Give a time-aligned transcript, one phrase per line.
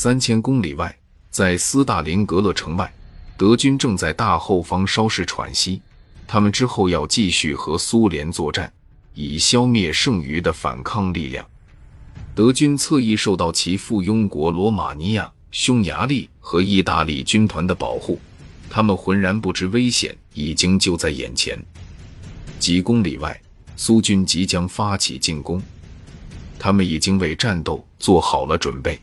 [0.00, 0.96] 三千公里外，
[1.28, 2.88] 在斯大林格勒城外，
[3.36, 5.82] 德军正在大后方稍事喘息。
[6.24, 8.72] 他们之后要继续和苏联作战，
[9.12, 11.44] 以消灭剩余的反抗力量。
[12.32, 18.20] 德军侧翼受到其附庸国罗马尼亚、匈牙利和意大利军团的保护，
[18.70, 21.60] 他们浑然不知危险已经就在眼前。
[22.60, 23.36] 几公里外，
[23.74, 25.60] 苏军即将发起进攻，
[26.56, 28.96] 他们已经为战斗做好了准备，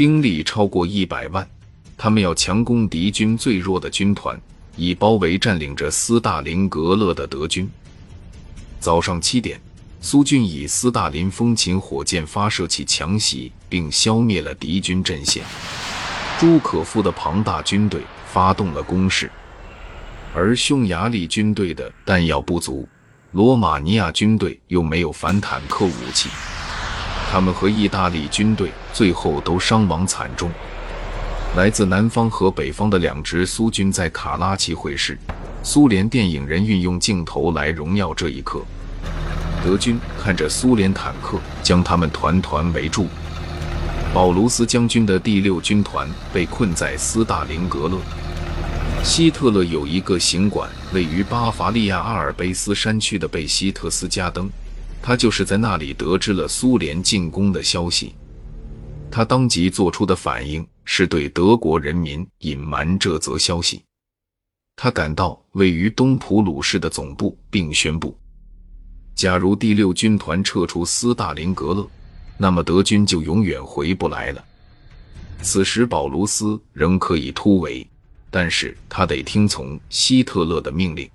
[0.00, 1.46] 兵力超过一百万，
[1.94, 4.40] 他们要强攻敌军最弱的军团。
[4.74, 7.70] 以包围占领着斯大林格勒的德军。
[8.78, 9.60] 早上七点，
[10.00, 15.44] 苏军以斯大林风琴火箭发射器强袭，并消灭了敌军阵线。
[16.38, 18.00] 朱可夫的庞大军队
[18.32, 19.30] 发动了攻势，
[20.34, 22.88] 而匈牙利军队的弹药不足，
[23.32, 26.30] 罗马尼亚军队又没有反坦克武器，
[27.30, 30.50] 他们和意大利军队最后都伤亡惨重。
[31.56, 35.16] 来自南方和北方的两支苏军在卡拉奇会师，
[35.62, 38.62] 苏联电影人运用镜头来荣耀这一刻。
[39.64, 43.06] 德军看着苏联坦克将他们团团围住，
[44.12, 47.98] 保卢斯将军的第六军团被困在斯大林格勒。
[49.04, 54.50] 希特勒有一个行馆位于巴伐利亚阿尔卑斯山区的贝希特斯加登，
[55.02, 58.14] 他就是在那里得知了苏联进攻的消息。
[59.10, 63.82] 他当即做出的反应是对德国人民隐瞒这则消息。
[64.76, 68.16] 他赶到位于东普鲁士的总部，并宣布：
[69.14, 71.86] 假如第六军团撤出斯大林格勒，
[72.38, 74.44] 那么德军就永远回不来了。
[75.42, 77.86] 此时，保卢斯仍可以突围，
[78.30, 81.10] 但是他得听从希特勒的命令。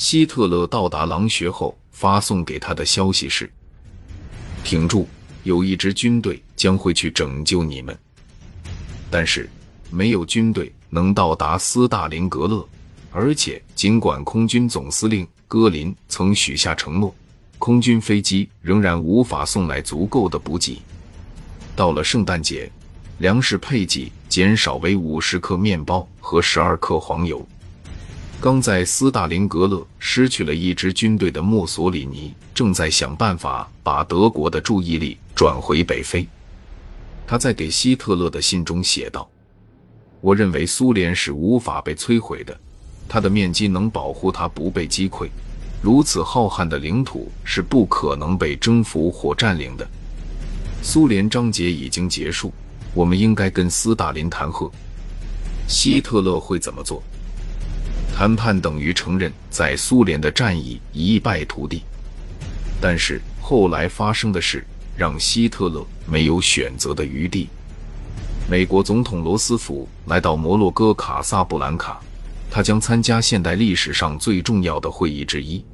[0.00, 3.52] 希特勒到达狼穴后，发送给他的消息是：
[4.64, 5.06] 挺住。
[5.42, 7.94] 有一支军队将会去拯救你们，
[9.10, 9.46] 但是
[9.90, 12.66] 没有军队能到达斯大林格勒。
[13.12, 17.14] 而且，尽管空军总司令戈林曾许下承诺，
[17.58, 20.80] 空军飞机仍然无法送来足够的补给。
[21.76, 22.72] 到了圣诞节，
[23.18, 27.46] 粮食配给减少为五十克面包和十二克黄油。
[28.42, 35.18] 刚在斯大林格勒失去了一支军队的墨索里尼，正在想办法把德国的注意力。
[35.34, 36.26] 转回北非，
[37.26, 39.28] 他在给希特勒的信中写道
[40.20, 42.58] ：“我认为苏联是无法被摧毁的，
[43.06, 45.28] 它的面积能保护它不被击溃。
[45.82, 49.86] 如此浩瀚的领土是不可能被征服或占领的。
[50.82, 52.52] 苏联章节已经结束，
[52.94, 54.70] 我们应该跟斯大林谈和。
[55.68, 57.02] 希特勒会怎么做？
[58.20, 61.82] 谈判等于承认在苏联的战役一败涂地。
[62.78, 64.62] 但是后来发生的事。”
[65.00, 67.48] 让希特勒没有选择的余地。
[68.50, 71.98] 美国总统罗斯福来到摩洛哥卡萨布兰卡，
[72.50, 75.64] 他将参加现代历史上最重要的会议之一